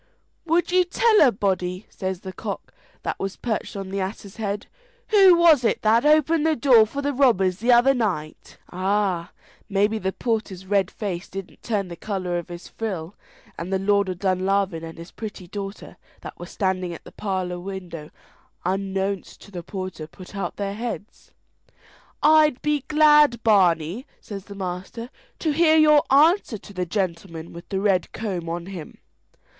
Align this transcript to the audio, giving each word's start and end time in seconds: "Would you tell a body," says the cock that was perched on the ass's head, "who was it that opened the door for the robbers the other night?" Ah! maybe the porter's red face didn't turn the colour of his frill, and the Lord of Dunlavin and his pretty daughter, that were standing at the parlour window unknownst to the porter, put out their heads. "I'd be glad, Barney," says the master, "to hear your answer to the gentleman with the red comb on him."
"Would 0.47 0.71
you 0.71 0.83
tell 0.83 1.21
a 1.21 1.31
body," 1.31 1.85
says 1.91 2.21
the 2.21 2.33
cock 2.33 2.73
that 3.03 3.19
was 3.19 3.35
perched 3.35 3.75
on 3.75 3.89
the 3.91 3.99
ass's 3.99 4.37
head, 4.37 4.65
"who 5.09 5.35
was 5.35 5.63
it 5.63 5.83
that 5.83 6.07
opened 6.07 6.43
the 6.43 6.55
door 6.55 6.87
for 6.87 7.03
the 7.03 7.13
robbers 7.13 7.57
the 7.59 7.71
other 7.71 7.93
night?" 7.93 8.57
Ah! 8.71 9.29
maybe 9.69 9.99
the 9.99 10.11
porter's 10.11 10.65
red 10.65 10.89
face 10.89 11.29
didn't 11.29 11.61
turn 11.61 11.87
the 11.87 11.95
colour 11.95 12.39
of 12.39 12.49
his 12.49 12.67
frill, 12.67 13.13
and 13.59 13.71
the 13.71 13.77
Lord 13.77 14.09
of 14.09 14.17
Dunlavin 14.17 14.83
and 14.83 14.97
his 14.97 15.11
pretty 15.11 15.45
daughter, 15.47 15.97
that 16.21 16.39
were 16.39 16.47
standing 16.47 16.95
at 16.95 17.03
the 17.03 17.11
parlour 17.11 17.59
window 17.59 18.09
unknownst 18.65 19.39
to 19.41 19.51
the 19.51 19.61
porter, 19.61 20.07
put 20.07 20.35
out 20.35 20.55
their 20.55 20.73
heads. 20.73 21.29
"I'd 22.23 22.59
be 22.63 22.85
glad, 22.87 23.43
Barney," 23.43 24.07
says 24.19 24.45
the 24.45 24.55
master, 24.55 25.11
"to 25.37 25.51
hear 25.51 25.77
your 25.77 26.01
answer 26.09 26.57
to 26.57 26.73
the 26.73 26.87
gentleman 26.87 27.53
with 27.53 27.69
the 27.69 27.79
red 27.79 28.11
comb 28.13 28.49
on 28.49 28.65
him." 28.65 28.97